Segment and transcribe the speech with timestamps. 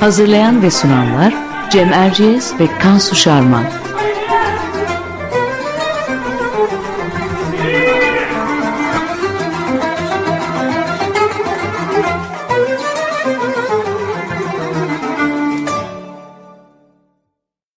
[0.00, 1.34] Hazırlayan ve sunanlar
[1.70, 3.64] Cem Erciyes ve Kansu Şarman.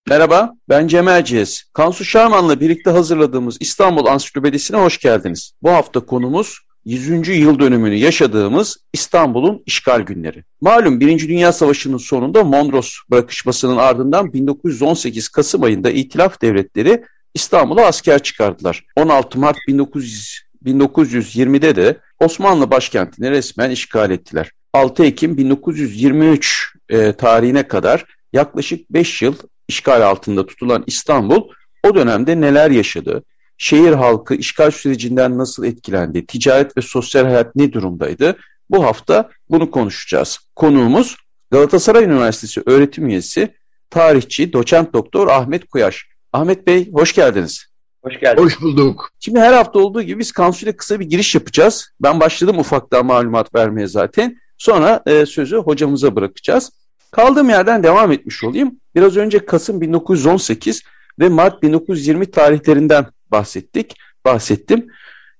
[0.07, 1.63] Merhaba, ben Cem Erciyes.
[1.73, 5.53] Kansu Şarman'la birlikte hazırladığımız İstanbul Ansiklopedisi'ne hoş geldiniz.
[5.61, 7.27] Bu hafta konumuz 100.
[7.27, 10.43] yıl dönümünü yaşadığımız İstanbul'un işgal günleri.
[10.61, 18.23] Malum Birinci Dünya Savaşı'nın sonunda Mondros bırakışmasının ardından 1918 Kasım ayında İtilaf Devletleri İstanbul'a asker
[18.23, 18.85] çıkardılar.
[18.95, 24.51] 16 Mart 1900, 1920'de de Osmanlı başkentini resmen işgal ettiler.
[24.73, 29.35] 6 Ekim 1923 e, tarihine kadar yaklaşık 5 yıl
[29.67, 31.49] işgal altında tutulan İstanbul
[31.83, 33.23] o dönemde neler yaşadı,
[33.61, 38.37] şehir halkı işgal sürecinden nasıl etkilendi, ticaret ve sosyal hayat ne durumdaydı?
[38.69, 40.39] Bu hafta bunu konuşacağız.
[40.55, 41.17] Konuğumuz
[41.51, 43.55] Galatasaray Üniversitesi öğretim üyesi,
[43.89, 46.05] tarihçi, doçent doktor Ahmet Kuyaş.
[46.33, 47.65] Ahmet Bey hoş geldiniz.
[48.03, 48.45] Hoş geldiniz.
[48.45, 49.09] Hoş bulduk.
[49.19, 51.91] Şimdi her hafta olduğu gibi biz Kansu kısa bir giriş yapacağız.
[51.99, 54.37] Ben başladım ufaktan malumat vermeye zaten.
[54.57, 56.71] Sonra e, sözü hocamıza bırakacağız.
[57.11, 58.79] Kaldığım yerden devam etmiş olayım.
[58.95, 60.83] Biraz önce Kasım 1918
[61.19, 63.95] ve Mart 1920 tarihlerinden bahsettik,
[64.25, 64.87] bahsettim.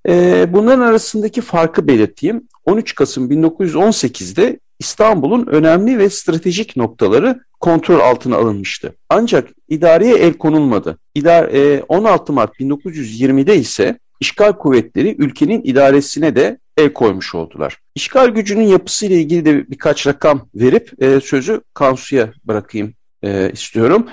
[0.08, 2.48] E, bunların arasındaki farkı belirteyim.
[2.64, 8.94] 13 Kasım 1918'de İstanbul'un önemli ve stratejik noktaları kontrol altına alınmıştı.
[9.08, 10.98] Ancak idareye el konulmadı.
[11.14, 17.78] İdar, e, 16 Mart 1920'de ise işgal kuvvetleri ülkenin idaresine de el koymuş oldular.
[17.94, 24.06] İşgal gücünün yapısıyla ilgili de birkaç rakam verip e, sözü Kansu'ya bırakayım e, istiyorum.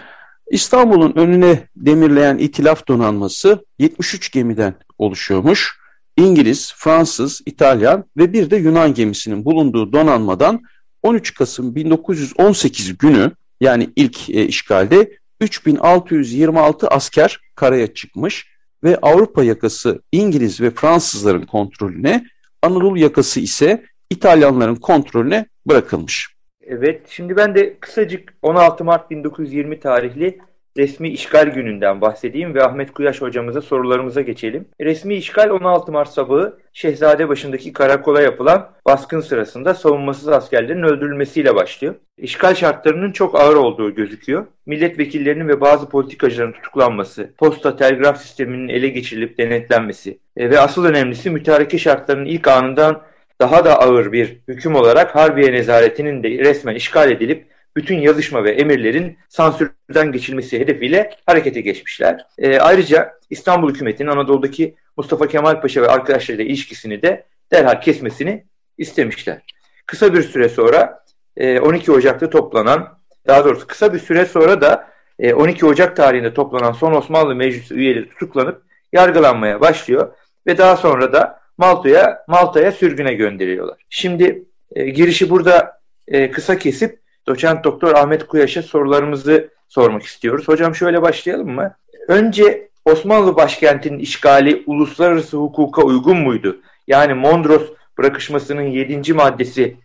[0.49, 5.79] İstanbul'un önüne demirleyen itilaf donanması 73 gemiden oluşuyormuş.
[6.17, 10.61] İngiliz, Fransız, İtalyan ve bir de Yunan gemisinin bulunduğu donanmadan
[11.03, 18.47] 13 Kasım 1918 günü yani ilk e, işgalde 3626 asker karaya çıkmış
[18.83, 22.25] ve Avrupa yakası İngiliz ve Fransızların kontrolüne,
[22.61, 26.38] Anadolu yakası ise İtalyanların kontrolüne bırakılmış.
[26.71, 30.39] Evet, şimdi ben de kısacık 16 Mart 1920 tarihli
[30.77, 34.65] resmi işgal gününden bahsedeyim ve Ahmet Kuyaş hocamıza sorularımıza geçelim.
[34.81, 41.95] Resmi işgal 16 Mart sabahı Şehzade başındaki karakola yapılan baskın sırasında savunmasız askerlerin öldürülmesiyle başlıyor.
[42.17, 44.45] İşgal şartlarının çok ağır olduğu gözüküyor.
[44.65, 51.29] Milletvekillerinin ve bazı politikacıların tutuklanması, posta telgraf sisteminin ele geçirilip denetlenmesi e, ve asıl önemlisi
[51.29, 53.08] mütareke şartlarının ilk anından
[53.41, 58.51] daha da ağır bir hüküm olarak Harbiye Nezaretinin de resmen işgal edilip bütün yazışma ve
[58.51, 62.25] emirlerin sansürden geçilmesi hedefiyle harekete geçmişler.
[62.37, 68.45] E, ayrıca İstanbul hükümetinin Anadolu'daki Mustafa Kemal Paşa ve arkadaşlarıyla ilişkisini de derhal kesmesini
[68.77, 69.41] istemişler.
[69.85, 71.03] Kısa bir süre sonra
[71.37, 74.89] e, 12 Ocak'ta toplanan, daha doğrusu kısa bir süre sonra da
[75.19, 78.61] e, 12 Ocak tarihinde toplanan son Osmanlı Meclisi üyeleri tutuklanıp
[78.93, 80.15] yargılanmaya başlıyor
[80.47, 83.77] ve daha sonra da Malta'ya Malta'ya sürgüne gönderiliyorlar.
[83.89, 84.43] Şimdi
[84.75, 90.47] e, girişi burada e, kısa kesip doçent doktor Ahmet Kuyaş'a sorularımızı sormak istiyoruz.
[90.47, 91.75] Hocam şöyle başlayalım mı?
[92.07, 96.61] Önce Osmanlı başkentinin işgali uluslararası hukuka uygun muydu?
[96.87, 99.13] Yani Mondros bırakışmasının 7.
[99.13, 99.75] maddesi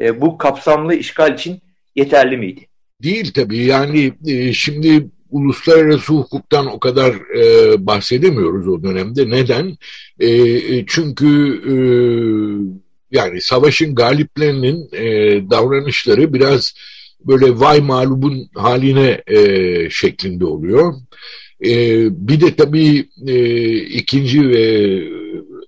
[0.00, 1.60] e, bu kapsamlı işgal için
[1.94, 2.66] yeterli miydi?
[3.02, 9.30] Değil tabii yani e, şimdi uluslararası hukuktan o kadar e, bahsedemiyoruz o dönemde.
[9.30, 9.76] Neden?
[10.20, 11.30] E, e çünkü
[11.68, 11.74] e,
[13.10, 15.06] yani savaşın galiplerinin e,
[15.50, 16.74] davranışları biraz
[17.20, 20.94] böyle vay mağlubun haline e, şeklinde oluyor.
[21.64, 21.70] E,
[22.28, 23.36] bir de tabii e,
[23.74, 24.64] ikinci ve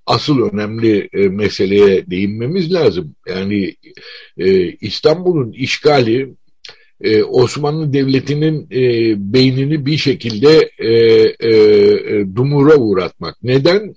[0.06, 3.14] asıl önemli e, meseleye değinmemiz lazım.
[3.28, 3.74] Yani
[4.38, 6.34] e, İstanbul'un işgali
[7.00, 13.36] e, Osmanlı Devleti'nin e, beynini bir şekilde e, dumura uğratmak.
[13.42, 13.94] Neden?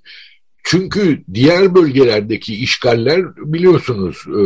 [0.70, 4.42] çünkü diğer bölgelerdeki işgaller biliyorsunuz e,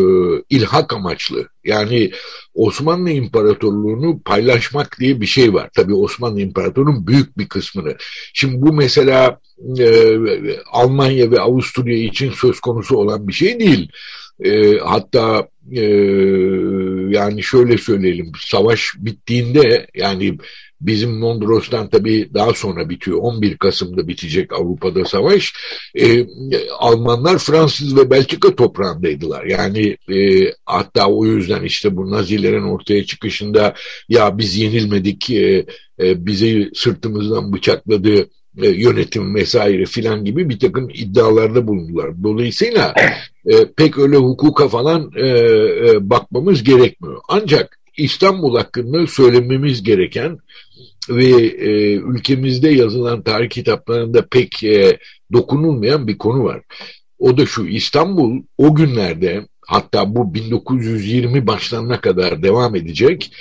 [0.51, 1.49] ilhak amaçlı.
[1.65, 2.11] Yani
[2.55, 5.71] Osmanlı İmparatorluğunu paylaşmak diye bir şey var.
[5.77, 7.97] Tabii Osmanlı İmparatorluğu'nun büyük bir kısmını.
[8.35, 9.41] Şimdi bu mesela
[9.79, 10.19] e,
[10.73, 13.89] Almanya ve Avusturya için söz konusu olan bir şey değil.
[14.84, 15.82] Hatta e,
[17.10, 20.38] yani şöyle söyleyelim savaş bittiğinde yani
[20.81, 25.52] bizim Mondros'tan tabii daha sonra bitiyor 11 Kasım'da bitecek Avrupa'da savaş
[25.94, 26.26] e,
[26.78, 29.44] Almanlar Fransız ve Belçika toprağındaydılar.
[29.44, 33.75] Yani e, hatta o yüzden işte bu Nazilerin ortaya çıkışında
[34.08, 35.66] ya biz yenilmedik e,
[36.00, 38.28] e, bizi sırtımızdan bıçakladı
[38.62, 42.23] e, yönetim vesaire filan gibi bir takım iddialarda bulundular.
[42.23, 42.95] Dolayısıyla
[43.47, 47.21] e, pek öyle hukuka falan e, e, bakmamız gerekmiyor.
[47.29, 50.39] Ancak İstanbul hakkında söylememiz gereken
[51.11, 54.99] ve e, ülkemizde yazılan tarih kitaplarında pek e,
[55.33, 56.61] dokunulmayan bir konu var.
[57.19, 63.33] O da şu İstanbul o günlerde hatta bu 1920 başlarına kadar devam edecek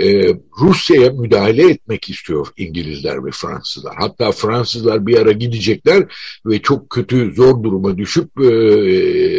[0.00, 3.94] e, Rusya'ya müdahale etmek istiyor İngilizler ve Fransızlar.
[3.96, 6.04] Hatta Fransızlar bir ara gidecekler
[6.46, 8.46] ve çok kötü zor duruma düşüp e,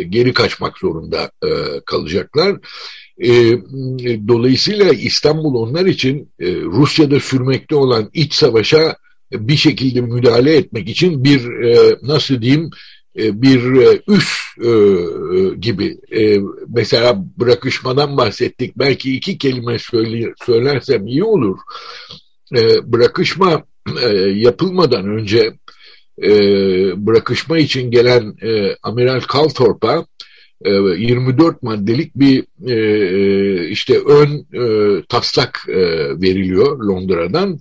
[0.04, 1.50] geri kaçmak zorunda e,
[1.86, 2.58] kalacaklar.
[3.24, 3.30] E,
[4.28, 8.96] dolayısıyla İstanbul onlar için e, Rusya'da sürmekte olan iç savaşa
[9.32, 12.70] bir şekilde müdahale etmek için bir e, nasıl diyeyim
[13.16, 14.30] bir e, üs
[14.60, 14.70] e,
[15.56, 15.98] gibi.
[16.68, 18.78] Mesela bırakışmadan bahsettik.
[18.78, 19.78] Belki iki kelime
[20.46, 21.58] söylersem iyi olur.
[22.84, 23.64] Bırakışma
[24.34, 25.54] yapılmadan önce
[26.98, 28.36] bırakışma için gelen
[28.84, 30.06] Amiral Calthorpe'a
[30.66, 32.44] 24 maddelik bir
[33.70, 34.46] işte ön
[35.10, 35.66] taslak
[36.22, 37.60] veriliyor Londra'dan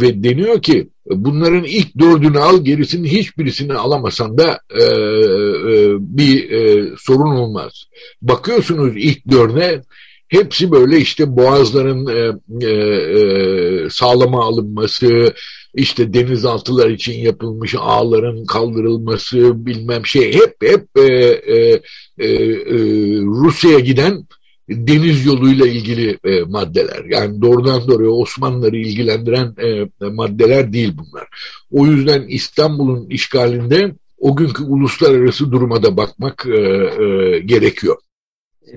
[0.00, 6.90] ve deniyor ki bunların ilk dördünü al gerisinin hiçbirisini alamasan da e, e, bir e,
[6.98, 7.84] sorun olmaz.
[8.22, 9.82] Bakıyorsunuz ilk dörde
[10.28, 12.32] hepsi böyle işte boğazların e,
[12.66, 15.34] e, e, sağlama alınması,
[15.74, 21.80] işte denizaltılar için yapılmış ağların kaldırılması bilmem şey hep hep e, e,
[22.18, 22.78] e, e,
[23.20, 24.24] Rusya'ya giden
[24.68, 27.04] deniz yoluyla ilgili e, maddeler.
[27.08, 31.28] Yani doğrudan doğruya Osmanlıları ilgilendiren e, maddeler değil bunlar.
[31.72, 37.96] O yüzden İstanbul'un işgalinde o günkü uluslararası duruma da bakmak e, e, gerekiyor.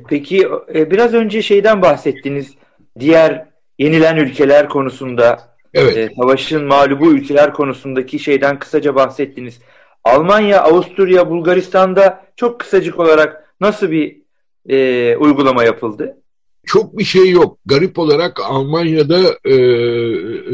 [0.10, 2.54] Peki e, biraz önce şeyden bahsettiniz.
[3.00, 3.48] Diğer
[3.80, 5.40] yenilen ülkeler konusunda,
[5.74, 5.98] evet.
[5.98, 9.60] e, savaşın mağlubu ülkeler konusundaki şeyden kısaca bahsettiniz.
[10.04, 14.27] Almanya, Avusturya, Bulgaristan'da çok kısacık olarak nasıl bir
[14.68, 16.18] e, uygulama yapıldı?
[16.66, 17.58] Çok bir şey yok.
[17.66, 19.58] Garip olarak Almanya'da e,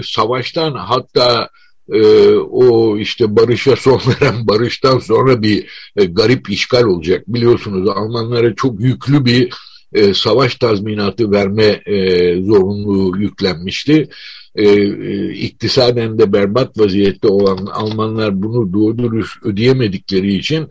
[0.03, 1.49] savaştan hatta
[1.91, 7.23] e, o işte barışa son veren barıştan sonra bir e, garip işgal olacak.
[7.27, 9.53] Biliyorsunuz Almanlara çok yüklü bir
[9.93, 11.95] e, savaş tazminatı verme e,
[12.41, 14.09] zorunluluğu yüklenmişti
[14.55, 20.67] e, e, iktisaden de berbat vaziyette olan Almanlar bunu doğru dürüst ödeyemedikleri için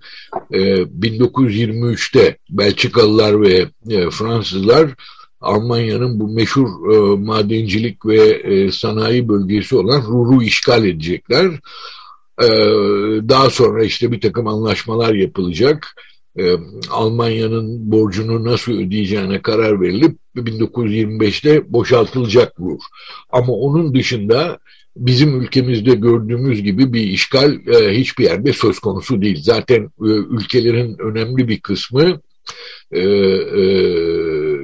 [0.51, 4.91] e, 1923'te Belçikalılar ve e, Fransızlar
[5.41, 11.47] Almanya'nın bu meşhur e, madencilik ve e, sanayi bölgesi olan Ruhr'u işgal edecekler.
[12.43, 12.49] E,
[13.29, 15.95] daha sonra işte bir takım anlaşmalar yapılacak
[16.39, 16.43] e,
[16.91, 22.79] Almanya'nın borcunu nasıl ödeyeceğine karar verilip 1925'te boşaltılacak bu.
[23.31, 24.59] Ama onun dışında
[24.97, 29.43] bizim ülkemizde gördüğümüz gibi bir işgal e, hiçbir yerde söz konusu değil.
[29.43, 32.21] Zaten e, ülkelerin önemli bir kısmı
[32.93, 33.63] e, e,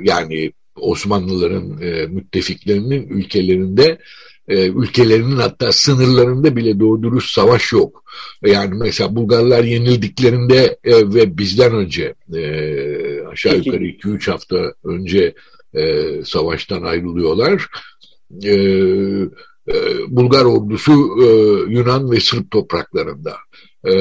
[0.02, 3.98] yani Osmanlıların e, müttefiklerinin ülkelerinde
[4.48, 8.04] e, ülkelerinin hatta sınırlarında bile doğru dürüst savaş yok.
[8.46, 12.42] Yani mesela Bulgarlar yenildiklerinde e, ve bizden önce e,
[13.26, 15.34] aşağı yukarı 2-3 hafta önce
[15.74, 17.66] e, savaştan ayrılıyorlar.
[18.44, 18.52] E,
[19.68, 19.74] e,
[20.08, 21.26] Bulgar ordusu e,
[21.72, 23.36] Yunan ve Sırp topraklarında.
[23.84, 23.92] E,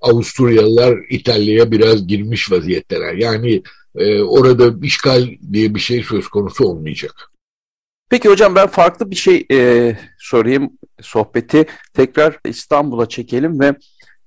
[0.00, 3.14] Avusturyalılar İtalya'ya biraz girmiş vaziyetteler.
[3.14, 3.62] Yani
[3.96, 7.31] e, orada işgal diye bir şey söz konusu olmayacak.
[8.12, 13.74] Peki hocam ben farklı bir şey e, sorayım sohbeti tekrar İstanbul'a çekelim ve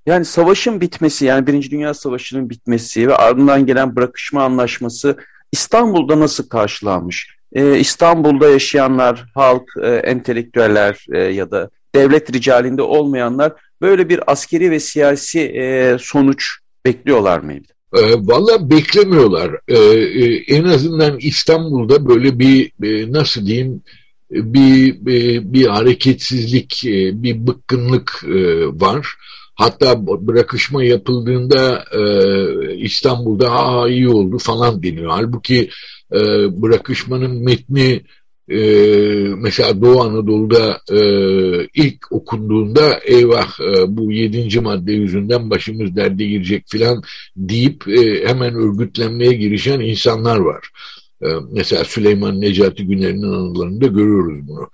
[0.05, 5.17] yani savaşın bitmesi yani Birinci Dünya Savaşı'nın bitmesi ve ardından gelen bırakışma anlaşması
[5.51, 7.37] İstanbul'da nasıl karşılanmış?
[7.53, 14.71] Ee, İstanbul'da yaşayanlar, halk, e, entelektüeller e, ya da devlet ricalinde olmayanlar böyle bir askeri
[14.71, 17.74] ve siyasi e, sonuç bekliyorlar mıydı?
[17.97, 19.59] E, Valla beklemiyorlar.
[19.67, 23.81] E, e, en azından İstanbul'da böyle bir e, nasıl diyeyim
[24.31, 29.07] bir, bir, bir hareketsizlik, e, bir bıkkınlık e, var.
[29.55, 35.11] Hatta bırakışma yapıldığında e, İstanbul'da ha iyi oldu falan deniyor.
[35.11, 35.69] Halbuki
[36.11, 36.19] e,
[36.61, 38.01] bırakışmanın metni
[38.49, 38.57] e,
[39.37, 40.99] mesela Doğu Anadolu'da e,
[41.73, 47.03] ilk okunduğunda eyvah e, bu yedinci madde yüzünden başımız derde girecek filan
[47.37, 50.69] deyip e, hemen örgütlenmeye girişen insanlar var.
[51.21, 54.69] E, mesela Süleyman Necati Güner'in anılarında görüyoruz bunu.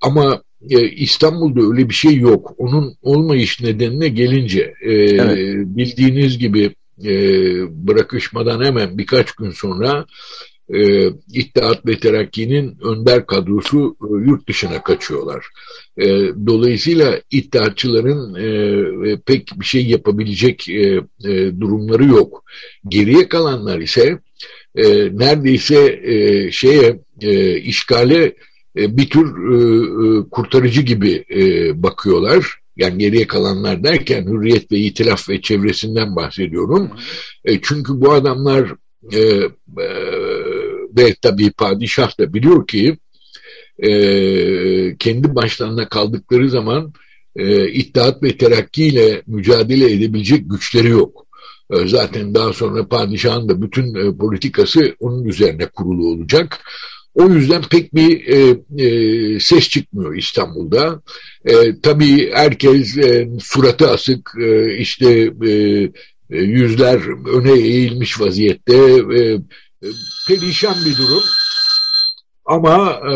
[0.00, 2.54] Ama e, İstanbul'da öyle bir şey yok.
[2.58, 5.66] Onun olmayış nedenine gelince e, evet.
[5.66, 7.12] bildiğiniz gibi e,
[7.86, 10.06] bırakışmadan hemen birkaç gün sonra
[10.68, 15.46] e, İttihat ve Terakki'nin önder kadrosu e, yurt dışına kaçıyorlar.
[15.98, 16.06] E,
[16.46, 22.44] dolayısıyla İttihatçıların e, pek bir şey yapabilecek e, e, durumları yok.
[22.88, 24.18] Geriye kalanlar ise
[24.74, 24.84] e,
[25.18, 28.34] neredeyse e, şeye e, işgale
[28.76, 29.56] e, bir tür e,
[30.18, 31.42] e, kurtarıcı gibi e,
[31.82, 32.64] bakıyorlar.
[32.76, 36.90] Yani geriye kalanlar derken Hürriyet ve İtilaf ve çevresinden bahsediyorum.
[37.44, 38.74] E, çünkü bu adamlar
[39.12, 39.88] e, e,
[40.96, 42.96] ve tabii padişah da biliyor ki
[43.78, 43.90] e,
[44.98, 46.92] kendi başlarına kaldıkları zaman
[47.36, 51.26] e, İttihat ve Terakki ile mücadele edebilecek güçleri yok.
[51.70, 56.60] E, zaten daha sonra padişahın da bütün e, politikası onun üzerine kurulu olacak.
[57.14, 61.02] O yüzden pek bir e, e, ses çıkmıyor İstanbul'da.
[61.44, 65.52] E, tabii herkes e, suratı asık, e, işte e,
[66.30, 67.00] e yüzler
[67.38, 68.76] öne eğilmiş vaziyette.
[69.18, 69.38] E,
[70.28, 71.22] perişan bir durum.
[72.46, 73.14] Ama e,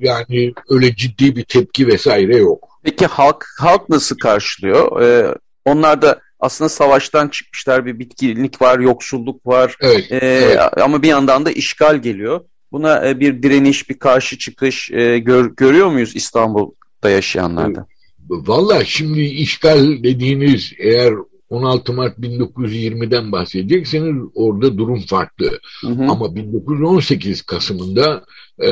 [0.00, 2.68] yani öyle ciddi bir tepki vesaire yok.
[2.82, 5.02] Peki halk halk nasıl karşılıyor?
[5.02, 9.76] Ee, onlar da aslında savaştan çıkmışlar bir bitkinlik var, yoksulluk var.
[9.80, 10.58] Evet, ee, evet.
[10.80, 12.40] Ama bir yandan da işgal geliyor.
[12.72, 17.86] Buna e, bir direniş, bir karşı çıkış e, gör, görüyor muyuz İstanbul'da yaşayanlarda?
[18.28, 21.14] Valla şimdi işgal dediğiniz eğer
[21.50, 25.58] 16 Mart 1920'den bahsedecekseniz orada durum farklı.
[25.80, 26.02] Hı hı.
[26.02, 28.24] Ama 1918 Kasım'ında
[28.58, 28.70] e,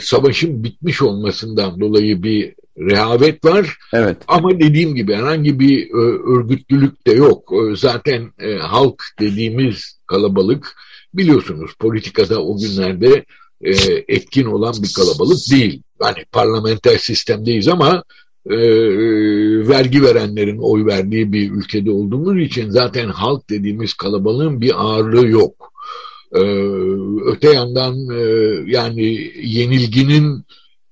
[0.00, 3.76] savaşın bitmiş olmasından dolayı bir rehavet var.
[3.92, 4.16] Evet.
[4.28, 5.96] Ama dediğim gibi herhangi bir e,
[6.36, 7.52] örgütlülük de yok.
[7.52, 10.76] E, zaten e, halk dediğimiz kalabalık
[11.14, 13.24] biliyorsunuz politikada o günlerde
[13.60, 13.72] e,
[14.08, 15.82] etkin olan bir kalabalık değil.
[16.02, 18.04] Yani parlamenter sistemdeyiz ama
[18.50, 18.58] e,
[19.68, 25.72] vergi verenlerin oy verdiği bir ülkede olduğumuz için zaten halk dediğimiz kalabalığın bir ağırlığı yok.
[26.34, 26.42] E,
[27.26, 28.22] öte yandan e,
[28.66, 30.44] yani yenilginin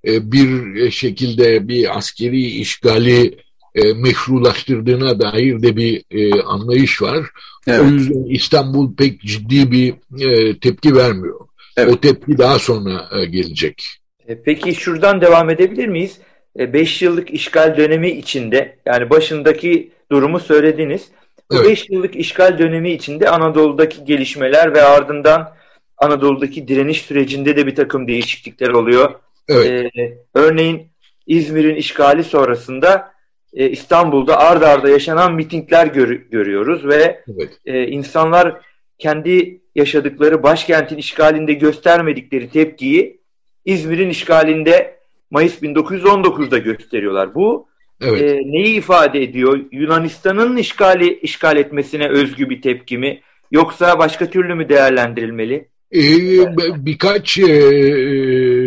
[0.07, 3.39] e, bir şekilde bir askeri işgali
[3.75, 7.27] e, meşrulaştırdığına dair de bir e, anlayış var.
[7.67, 7.81] Evet.
[7.81, 9.95] O yüzden İstanbul pek ciddi bir
[10.27, 11.41] e, tepki vermiyor.
[11.77, 11.95] Evet.
[11.95, 13.85] O tepki daha sonra e, gelecek.
[14.29, 16.19] E, peki şuradan devam edebilir miyiz?
[16.57, 21.09] 5 e, yıllık işgal dönemi içinde yani başındaki durumu söylediniz.
[21.51, 21.91] Bu 5 evet.
[21.91, 25.55] yıllık işgal dönemi içinde Anadolu'daki gelişmeler ve ardından
[25.97, 29.15] Anadolu'daki direniş sürecinde de bir takım değişiklikler oluyor.
[29.49, 29.97] Evet.
[29.97, 30.87] Ee, örneğin
[31.27, 33.13] İzmir'in işgali sonrasında
[33.55, 37.61] e, İstanbul'da ard arda yaşanan mitingler gör, görüyoruz ve evet.
[37.67, 38.61] e, insanlar
[38.99, 43.21] kendi yaşadıkları başkentin işgalinde göstermedikleri tepkiyi
[43.65, 45.02] İzmir'in işgalinde
[45.33, 47.35] Mayıs 1919'da gösteriyorlar.
[47.35, 47.67] Bu
[48.01, 48.23] evet.
[48.23, 49.61] e, neyi ifade ediyor?
[49.73, 53.21] Yunanistan'ın işgali işgal etmesine özgü bir tepki mi?
[53.51, 55.69] Yoksa başka türlü mü değerlendirilmeli?
[55.95, 57.45] Ee, birkaç e,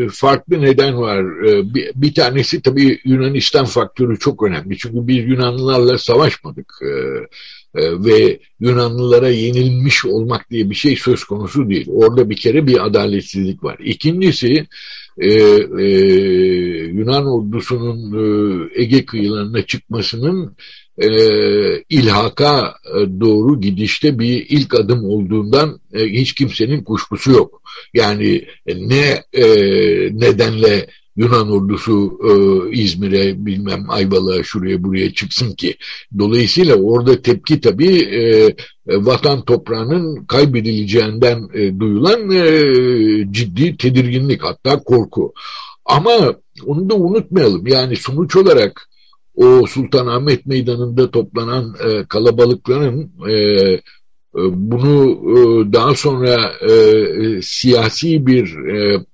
[0.10, 1.48] farklı neden var.
[1.48, 4.78] Ee, bir, bir tanesi tabii Yunanistan faktörü çok önemli.
[4.78, 6.74] Çünkü biz Yunanlılarla savaşmadık.
[6.84, 7.28] Ee,
[7.76, 11.88] e, ve Yunanlılara yenilmiş olmak diye bir şey söz konusu değil.
[11.90, 13.78] Orada bir kere bir adaletsizlik var.
[13.80, 14.68] İkincisi
[15.18, 15.30] e,
[15.80, 15.88] e,
[16.94, 20.56] Yunan ordusunun Ege kıyılarına çıkmasının
[20.98, 21.08] e,
[21.90, 27.62] ilhaka e, doğru gidişte bir ilk adım olduğundan e, hiç kimsenin kuşkusu yok.
[27.94, 29.46] Yani e, ne e,
[30.20, 30.88] nedenle
[31.18, 32.32] Yunan ordusu e,
[32.78, 35.76] İzmir'e bilmem Ayvalık'a şuraya buraya çıksın ki.
[36.20, 38.54] Dolayısıyla orada tepki tabii e, e,
[38.88, 42.44] vatan toprağının kaybedileceğinden e, duyulan e,
[43.32, 45.34] ciddi tedirginlik hatta korku.
[45.86, 46.36] Ama
[46.66, 48.90] onu da unutmayalım yani sonuç olarak
[49.36, 53.82] o Sultanahmet Meydanı'nda toplanan e, kalabalıkların e, e
[54.54, 56.36] bunu e, daha sonra
[56.70, 59.06] e, siyasi bir e,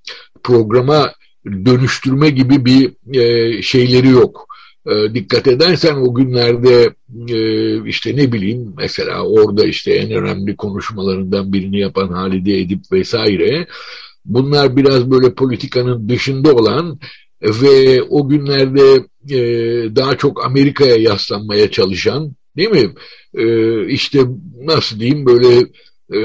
[0.44, 1.12] programa
[1.46, 4.48] dönüştürme gibi bir e, şeyleri yok.
[4.88, 6.94] E, dikkat edersen o günlerde
[7.28, 7.40] e,
[7.90, 13.68] işte ne bileyim mesela orada işte en önemli konuşmalarından birini yapan Halide Edip vesaire
[14.26, 17.00] bunlar biraz böyle politikanın dışında olan
[17.42, 19.40] ve o günlerde e,
[19.96, 22.94] daha çok Amerika'ya yaslanmaya çalışan değil mi?
[23.38, 24.20] E, işte
[24.62, 25.60] nasıl diyeyim böyle
[26.14, 26.20] e,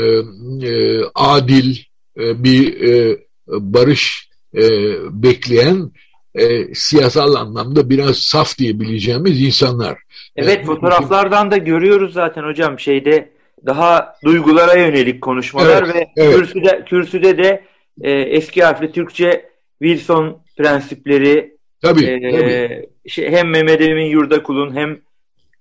[0.68, 1.76] e, adil
[2.18, 3.18] e, bir e,
[3.48, 4.62] barış e,
[5.10, 5.90] bekleyen
[6.34, 9.98] e, siyasal anlamda biraz saf diyebileceğimiz insanlar.
[10.36, 13.30] Evet e, fotoğraflardan da görüyoruz zaten hocam şeyde
[13.66, 16.36] daha duygulara yönelik konuşmalar evet, ve evet.
[16.36, 17.64] kürsüde, kürsüde de
[18.00, 19.50] e, eski harfli Türkçe
[19.82, 22.88] Wilson prensipleri tabii, e, tabii.
[23.08, 24.98] Şey, hem Mehmet Emin Yurdakul'un hem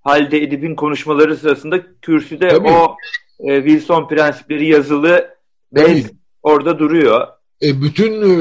[0.02, 2.68] Halide Edip'in konuşmaları sırasında kürsüde tabii.
[2.68, 2.96] o
[3.40, 5.28] e, Wilson prensipleri yazılı
[5.72, 6.12] bez
[6.44, 7.28] orada duruyor.
[7.62, 8.34] E, bütün e,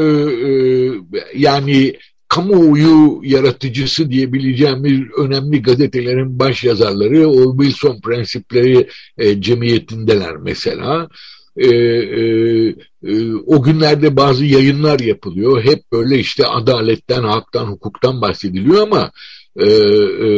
[0.48, 0.92] e,
[1.34, 1.94] yani
[2.28, 11.08] kamuoyu yaratıcısı diyebileceğimiz önemli gazetelerin baş yazarları o Wilson prensipleri e, cemiyetindeler mesela.
[11.56, 15.64] E, e, e, o günlerde bazı yayınlar yapılıyor.
[15.64, 19.10] Hep böyle işte adaletten, haktan, hukuktan bahsediliyor ama
[19.56, 20.30] e, e,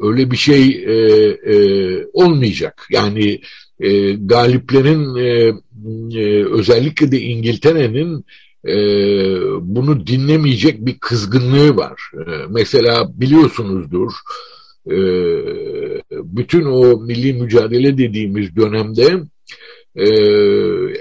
[0.00, 0.94] öyle bir şey e,
[1.54, 1.56] e,
[2.12, 2.86] olmayacak.
[2.90, 3.40] Yani
[3.80, 5.52] e, galiplerin e,
[6.20, 8.24] e, özellikle de İngiltere'nin
[8.66, 8.76] e,
[9.60, 12.00] bunu dinlemeyecek bir kızgınlığı var.
[12.14, 14.12] E, mesela biliyorsunuzdur
[14.86, 14.96] e,
[16.10, 19.20] bütün o milli mücadele dediğimiz dönemde
[19.96, 20.06] e,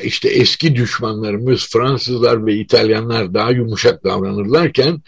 [0.03, 5.01] işte eski düşmanlarımız Fransızlar ve İtalyanlar daha yumuşak davranırlarken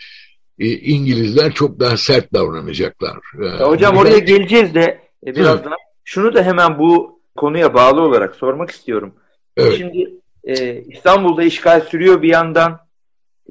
[0.59, 3.17] e, İngilizler çok daha sert davranacaklar.
[3.43, 5.73] E, hocam oraya geleceğiz de e, birazdan.
[6.03, 9.15] Şunu da hemen bu konuya bağlı olarak sormak istiyorum.
[9.57, 9.77] Evet.
[9.77, 10.09] Şimdi
[10.43, 12.79] e, İstanbul'da işgal sürüyor bir yandan.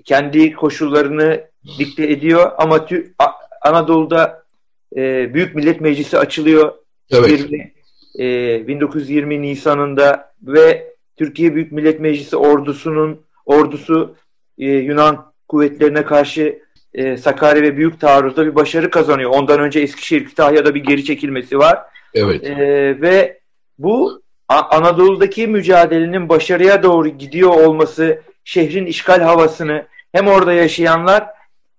[0.04, 1.44] Kendi koşullarını
[1.78, 3.26] dikte ediyor ama tü, A,
[3.62, 4.44] Anadolu'da
[4.96, 6.72] e, Büyük Millet Meclisi açılıyor.
[7.10, 7.30] Evet.
[7.30, 7.72] 20,
[8.20, 14.16] e, 1920 Nisan'ında ve Türkiye Büyük Millet Meclisi ordusunun ordusu
[14.58, 16.62] e, Yunan kuvvetlerine karşı
[16.94, 19.30] e, Sakarya ve Büyük Taarruz'da bir başarı kazanıyor.
[19.30, 21.78] Ondan önce Eskişehir, Kütahya'da bir geri çekilmesi var.
[22.14, 22.44] Evet.
[22.44, 22.56] E,
[23.00, 23.40] ve
[23.78, 31.26] bu Anadolu'daki mücadelenin başarıya doğru gidiyor olması şehrin işgal havasını hem orada yaşayanlar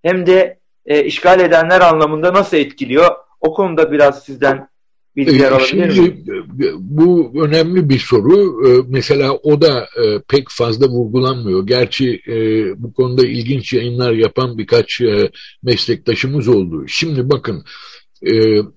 [0.04, 3.16] hem de e, işgal edenler anlamında nasıl etkiliyor?
[3.42, 4.71] O konuda biraz sizden
[5.16, 6.26] bilgiler e, alabilir miyim?
[6.62, 8.68] E, bu önemli bir soru.
[8.68, 9.88] E, mesela o da
[10.28, 11.68] pek fazla vurgulanmıyor.
[11.68, 12.22] Gerçi
[12.78, 15.02] bu konuda ilginç yayınlar yapan birkaç
[15.64, 16.84] meslektaşımız oldu.
[16.88, 17.64] Şimdi bakın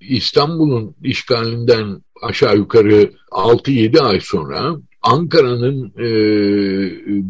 [0.01, 6.07] İstanbul'un işgalinden aşağı yukarı 6-7 ay sonra Ankara'nın e,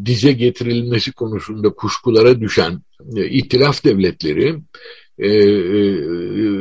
[0.06, 2.82] dize getirilmesi konusunda kuşkulara düşen
[3.15, 4.56] e, itilaf devletleri
[5.19, 5.80] e, e,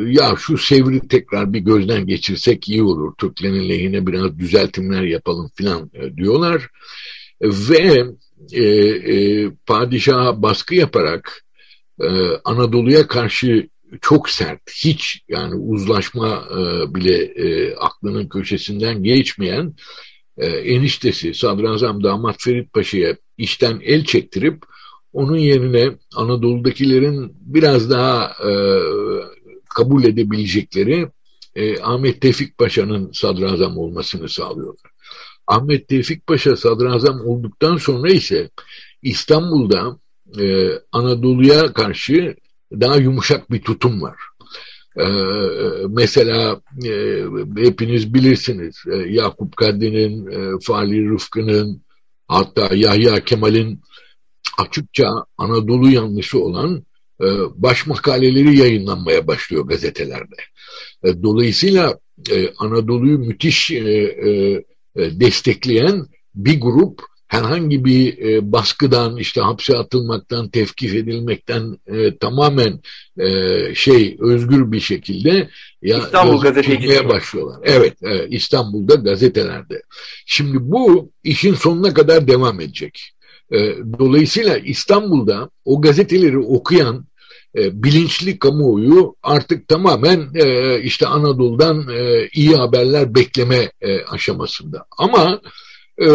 [0.08, 3.14] ya şu sevri tekrar bir gözden geçirsek iyi olur.
[3.18, 6.68] Türklerin lehine biraz düzeltimler yapalım filan e, diyorlar.
[7.42, 8.04] Ve
[8.52, 11.44] e, e, padişaha baskı yaparak
[12.00, 12.08] e,
[12.44, 13.68] Anadolu'ya karşı
[14.00, 19.74] çok sert, hiç yani uzlaşma e, bile e, aklının köşesinden geçmeyen
[20.38, 24.62] e, eniştesi Sadrazam Damat Ferit Paşa'ya işten el çektirip
[25.14, 28.52] onun yerine Anadolu'dakilerin biraz daha e,
[29.74, 31.08] kabul edebilecekleri
[31.54, 34.90] e, Ahmet Tevfik Paşa'nın sadrazam olmasını sağlıyorlar.
[35.46, 38.50] Ahmet Tevfik Paşa sadrazam olduktan sonra ise
[39.02, 39.98] İstanbul'da
[40.40, 42.36] e, Anadolu'ya karşı
[42.72, 44.16] daha yumuşak bir tutum var.
[45.00, 45.04] Ee,
[45.88, 47.22] mesela e,
[47.56, 51.82] hepiniz bilirsiniz e, Yakup Kadri'nin, e, Fahri Rıfkı'nın
[52.28, 53.80] hatta Yahya Kemal'in
[54.58, 55.06] açıkça
[55.38, 56.84] Anadolu yanlışı olan
[57.20, 60.36] e, baş makaleleri yayınlanmaya başlıyor gazetelerde.
[61.04, 61.98] E, dolayısıyla
[62.30, 64.30] e, Anadolu'yu müthiş e, e,
[64.96, 72.80] e destekleyen bir grup herhangi bir e, baskıdan işte hapse atılmaktan tevkif edilmekten e, tamamen
[73.18, 75.50] e, şey özgür bir şekilde
[75.82, 77.60] ya İstanbul gazeteciliğe başlıyorlar.
[77.62, 79.82] Evet, evet İstanbul'da gazetelerde.
[80.26, 83.13] Şimdi bu işin sonuna kadar devam edecek.
[83.52, 83.58] E,
[83.98, 87.06] dolayısıyla İstanbul'da o gazeteleri okuyan
[87.56, 93.70] e, bilinçli kamuoyu artık tamamen e, işte Anadolu'dan e, iyi haberler bekleme
[94.10, 94.86] aşamasında.
[94.98, 95.40] Ama
[95.98, 96.06] ee,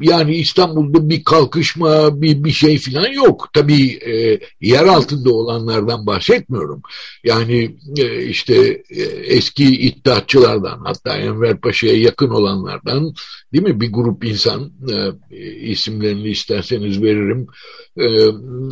[0.00, 3.48] yani İstanbul'da bir kalkışma, bir, bir şey falan yok.
[3.52, 6.82] Tabii e, yer altında olanlardan bahsetmiyorum.
[7.24, 13.14] Yani e, işte e, eski iddiatçılardan hatta Enver Paşa'ya yakın olanlardan
[13.52, 14.72] değil mi bir grup insan
[15.30, 17.46] e, isimlerini isterseniz veririm.
[17.96, 18.06] E,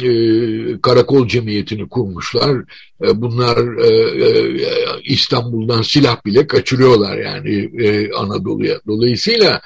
[0.09, 2.57] e, Karakol Cemiyeti'ni kurmuşlar.
[3.05, 3.89] E, bunlar e,
[4.25, 4.61] e,
[5.05, 8.81] İstanbul'dan silah bile kaçırıyorlar yani e, Anadolu'ya.
[8.87, 9.61] Dolayısıyla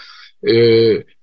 [0.50, 0.56] e,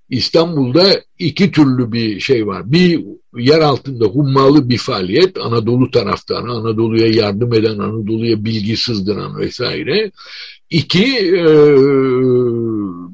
[0.10, 2.72] İstanbul'da iki türlü bir şey var.
[2.72, 3.06] Bir
[3.38, 10.12] yer altında hummalı bir faaliyet Anadolu taraftarı, Anadolu'ya yardım eden, Anadolu'ya bilgi sızdıran vesaire.
[10.70, 11.46] İki e,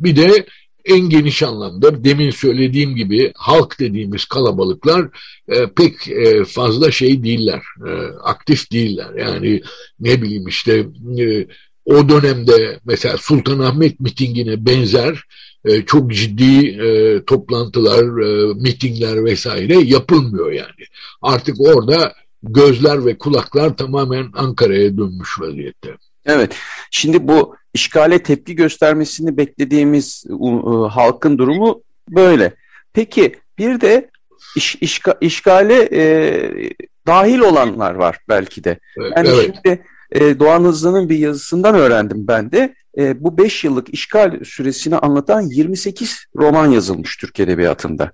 [0.03, 0.45] bir de
[0.85, 5.09] en geniş anlamda demin söylediğim gibi halk dediğimiz kalabalıklar
[5.49, 7.91] e, pek e, fazla şey değiller, e,
[8.23, 9.13] aktif değiller.
[9.19, 9.61] Yani
[9.99, 10.85] ne bileyim işte
[11.19, 11.47] e,
[11.85, 15.23] o dönemde mesela Sultanahmet mitingine benzer
[15.67, 20.85] e, çok ciddi e, toplantılar, e, mitingler vesaire yapılmıyor yani.
[21.21, 25.89] Artık orada gözler ve kulaklar tamamen Ankara'ya dönmüş vaziyette.
[26.25, 26.55] Evet.
[26.91, 32.53] Şimdi bu işgale tepki göstermesini beklediğimiz uh, halkın durumu böyle.
[32.93, 34.09] Peki bir de
[34.55, 36.01] iş, işga, işgale e,
[37.07, 38.79] dahil olanlar var belki de.
[38.97, 39.55] Yani evet.
[39.63, 42.75] şimdi e, Doğan Hızlı'nın bir yazısından öğrendim ben de.
[42.97, 48.11] E, bu 5 yıllık işgal süresini anlatan 28 roman yazılmış Türk Edebiyatı'nda.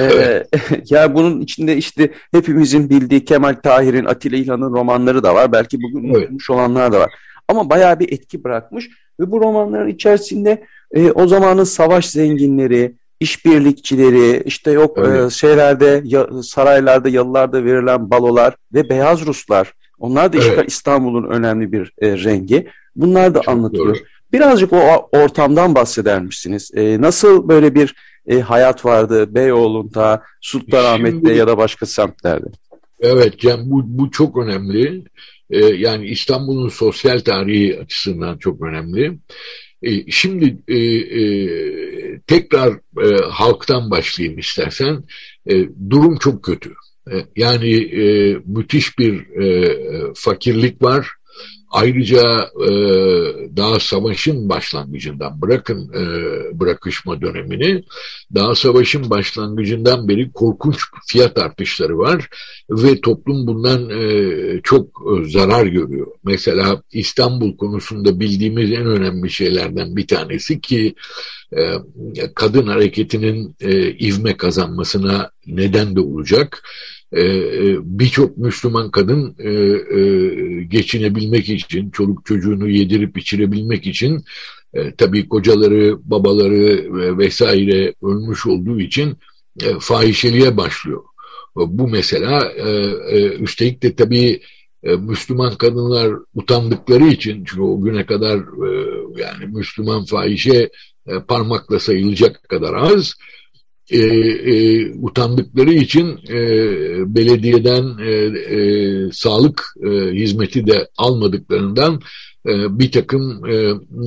[0.00, 0.44] ee,
[0.90, 5.52] ya bunun içinde işte hepimizin bildiği Kemal Tahir'in, Atilla İlhan'ın romanları da var.
[5.52, 6.16] Belki bugün evet.
[6.16, 7.12] unutmuş olanlar da var.
[7.48, 14.42] Ama bayağı bir etki bırakmış ve bu romanların içerisinde e, o zamanın savaş zenginleri, işbirlikçileri,
[14.42, 19.72] işte yok e, şeylerde, ya, saraylarda, yalılarda verilen balolar ve beyaz Ruslar.
[19.98, 20.68] Onlar da evet.
[20.68, 22.68] İstanbul'un önemli bir e, rengi.
[22.96, 23.86] Bunlar da Çok anlatıyor.
[23.86, 23.98] Doğru.
[24.32, 26.70] Birazcık o ortamdan bahseder misiniz?
[26.74, 27.94] E, nasıl böyle bir
[28.26, 32.46] e, hayat vardı Beyoğlu'nda, Sultanahmet'te ya da başka semtlerde?
[33.00, 35.04] Evet Cem bu, bu çok önemli.
[35.50, 39.18] Ee, yani İstanbul'un sosyal tarihi açısından çok önemli.
[39.82, 40.78] Ee, şimdi e,
[41.20, 45.04] e, tekrar e, halktan başlayayım istersen.
[45.46, 45.54] E,
[45.90, 46.74] durum çok kötü.
[47.12, 49.76] E, yani e, müthiş bir e,
[50.14, 51.06] fakirlik var
[51.74, 52.70] Ayrıca e,
[53.56, 56.00] daha savaşın başlangıcından bırakın e,
[56.60, 57.84] bırakışma dönemini
[58.34, 62.28] daha savaşın başlangıcından beri korkunç fiyat artışları var
[62.70, 66.06] ve toplum bundan e, çok e, zarar görüyor.
[66.24, 70.94] Mesela İstanbul konusunda bildiğimiz en önemli şeylerden bir tanesi ki
[71.56, 71.62] e,
[72.34, 76.62] kadın hareketinin e, ivme kazanmasına neden de olacak
[77.82, 84.24] birçok Müslüman kadın e, geçinebilmek için, çoluk çocuğunu yedirip içirebilmek için
[84.98, 89.16] tabii kocaları, babaları vesaire ölmüş olduğu için
[89.80, 91.02] fahişeliğe başlıyor.
[91.56, 92.52] Bu mesela
[93.40, 94.40] üstelik de tabii
[94.98, 98.36] Müslüman kadınlar utandıkları için çünkü o güne kadar
[99.18, 100.70] yani Müslüman fahişe
[101.28, 103.14] parmakla sayılacak kadar az
[103.90, 106.38] e, e, utandıkları için e,
[107.14, 108.10] belediyeden e,
[108.56, 112.00] e, sağlık e, hizmeti de almadıklarından
[112.46, 113.54] e, bir takım e,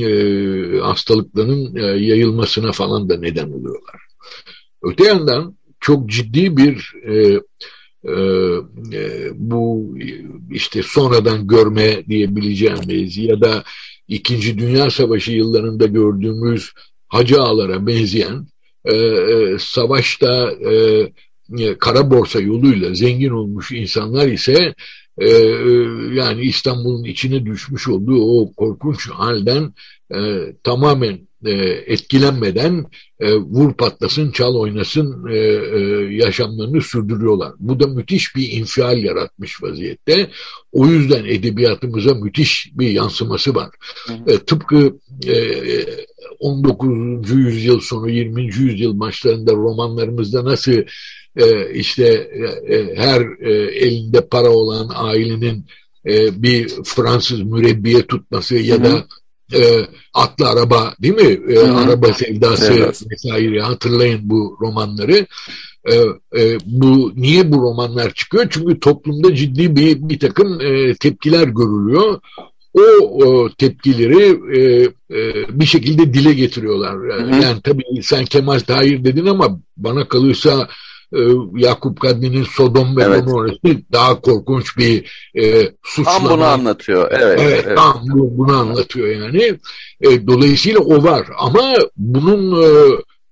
[0.06, 4.02] e, hastalıkların e, yayılmasına falan da neden oluyorlar.
[4.84, 7.40] Öte yandan çok ciddi bir e,
[8.04, 8.14] e,
[8.94, 9.96] e bu
[10.52, 13.64] işte sonradan görme diyebileceğimiz ya da
[14.08, 16.72] İkinci Dünya Savaşı yıllarında gördüğümüz
[17.08, 18.48] hacı ağalara benzeyen
[18.88, 20.74] e, e, savaşta e,
[21.60, 24.74] e, kara borsa yoluyla zengin olmuş insanlar ise
[25.18, 25.72] e, e,
[26.14, 29.74] yani İstanbul'un içine düşmüş olduğu o korkunç halden
[30.16, 30.20] e,
[30.64, 31.52] tamamen e,
[31.86, 32.86] etkilenmeden
[33.20, 35.80] e, vur patlasın, çal oynasın e, e,
[36.16, 37.52] yaşamlarını sürdürüyorlar.
[37.60, 40.30] Bu da müthiş bir infial yaratmış vaziyette.
[40.72, 43.70] O yüzden edebiyatımıza müthiş bir yansıması var.
[44.28, 45.36] E, tıpkı e,
[46.40, 47.32] 19.
[47.32, 48.44] yüzyıl sonu 20.
[48.44, 50.84] yüzyıl başlarında romanlarımızda nasıl
[51.36, 53.52] e, işte e, e, her e,
[53.86, 55.66] elinde para olan ailenin
[56.06, 59.06] e, bir Fransız mürebbiye tutması ya da
[59.54, 61.54] e, atlı araba değil mi?
[61.54, 63.04] E, araba sevdası evet.
[63.12, 65.26] vesaire hatırlayın bu romanları.
[65.86, 65.96] E,
[66.42, 68.48] e, bu niye bu romanlar çıkıyor?
[68.50, 72.20] Çünkü toplumda ciddi bir bir takım e, tepkiler görülüyor.
[72.78, 74.84] O, o tepkileri e,
[75.20, 77.20] e, bir şekilde dile getiriyorlar.
[77.20, 80.68] Yani, yani tabii sen Kemal Tahir dedin ama bana kalırsa
[81.14, 81.20] e,
[81.56, 83.26] Yakup Kadri'nin Sodom ve evet.
[83.26, 86.20] Gomorra'sı daha korkunç bir e, suçlama.
[86.20, 87.08] Tam bunu anlatıyor.
[87.12, 87.78] Evet, evet, evet.
[87.78, 89.58] tam bu, bunu anlatıyor yani.
[90.02, 92.68] E, dolayısıyla o var ama bunun e,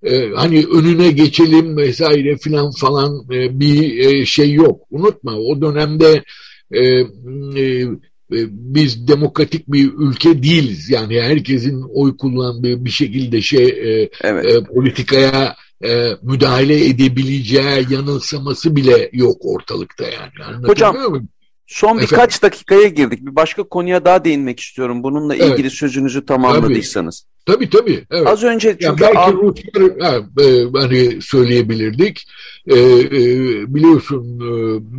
[0.05, 4.81] e, hani önüne geçelim vesaire filan falan e, bir e, şey yok.
[4.91, 6.23] Unutma o dönemde
[6.71, 7.01] e, e,
[7.61, 7.87] e
[8.49, 10.89] biz demokratik bir ülke değiliz.
[10.89, 14.45] Yani herkesin oy kullandığı bir şekilde şey e, evet.
[14.45, 20.67] e, politikaya e, müdahale edebileceği yanılsaması bile yok ortalıkta yani.
[20.67, 20.95] Hocam
[21.67, 23.25] Son birkaç dakikaya girdik.
[23.25, 25.03] Bir başka konuya daha değinmek istiyorum.
[25.03, 25.71] Bununla ilgili evet.
[25.71, 27.25] sözünüzü tamamladıysanız.
[27.45, 28.03] Tabii tabii.
[28.11, 28.27] Evet.
[28.27, 32.27] Az önce çünkü yani belki Ruslar ha, e, hani söyleyebilirdik.
[32.67, 33.09] E, e,
[33.75, 34.39] biliyorsun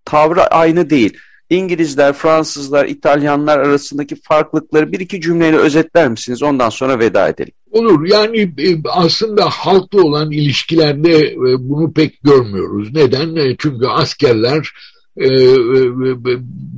[0.04, 1.18] tavrı aynı değil.
[1.50, 6.42] İngilizler, Fransızlar, İtalyanlar arasındaki farklılıkları bir iki cümleyle özetler misiniz?
[6.42, 7.52] Ondan sonra veda edelim.
[7.70, 8.06] Olur.
[8.06, 12.94] Yani e, aslında halkla olan ilişkilerde e, bunu pek görmüyoruz.
[12.94, 13.36] Neden?
[13.36, 14.72] E, çünkü askerler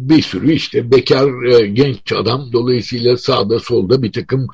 [0.09, 1.31] bir sürü işte bekar
[1.65, 4.47] genç adam dolayısıyla sağda solda bir takım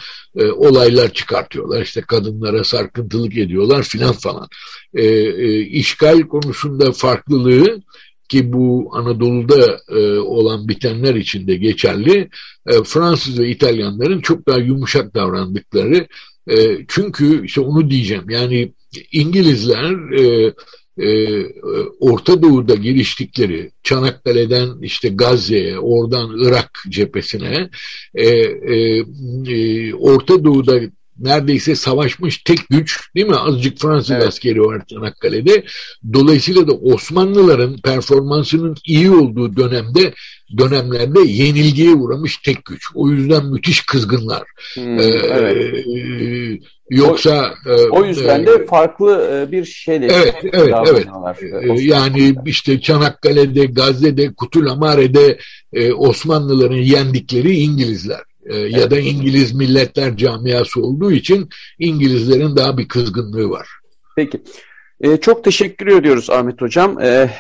[0.57, 1.83] olaylar çıkartıyorlar.
[1.83, 4.49] İşte kadınlara sarkıntılık ediyorlar filan falan.
[5.71, 7.83] İşgal konusunda farklılığı
[8.29, 12.29] ki bu Anadolu'da e, olan bitenler için de geçerli.
[12.67, 16.07] E, Fransız ve İtalyanların çok daha yumuşak davrandıkları.
[16.49, 18.73] E, çünkü işte onu diyeceğim yani
[19.13, 20.53] İngilizler e,
[20.99, 21.43] e,
[22.01, 27.71] Orta Doğu'da geliştikleri Çanakkale'den işte Gazze'ye, oradan Irak cephesine,
[28.15, 29.05] e, e,
[29.49, 30.81] e, Orta Doğu'da
[31.19, 33.37] neredeyse savaşmış tek güç değil mi?
[33.37, 34.29] Azıcık Fransız evet.
[34.29, 35.65] askeri var Çanakkale'de.
[36.13, 40.13] Dolayısıyla da Osmanlıların performansının iyi olduğu dönemde
[40.59, 42.87] dönemlerde yenilgiye uğramış tek güç.
[42.95, 44.43] O yüzden müthiş kızgınlar.
[44.75, 45.87] Hmm, ee, evet.
[45.87, 46.59] E,
[46.91, 51.07] yoksa o, e, o yüzden e, de farklı e, bir şeyle Evet, evet, evet.
[51.81, 55.39] E, yani işte Çanakkale'de, Gazze'de, Kutulamare'de
[55.73, 58.21] e, Osmanlıların yendikleri İngilizler
[58.55, 63.69] ya da İngiliz milletler camiası olduğu için İngilizlerin daha bir kızgınlığı var.
[64.17, 64.43] Peki.
[65.01, 67.01] E, çok teşekkür ediyoruz Ahmet Hocam.
[67.01, 67.31] E,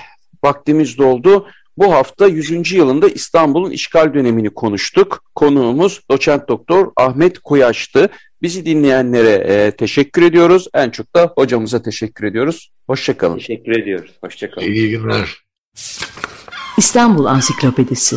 [0.44, 1.46] vaktimiz doldu.
[1.78, 2.72] Bu hafta 100.
[2.72, 5.24] yılında İstanbul'un işgal dönemini konuştuk.
[5.34, 8.08] Konuğumuz doçent doktor Ahmet Koyaş'tı.
[8.42, 10.68] Bizi dinleyenlere e, teşekkür ediyoruz.
[10.74, 12.70] En çok da hocamıza teşekkür ediyoruz.
[12.86, 13.38] Hoşçakalın.
[13.38, 14.10] Teşekkür ediyoruz.
[14.24, 14.66] Hoşçakalın.
[14.66, 15.46] İyi günler.
[16.78, 18.16] İstanbul Ansiklopedisi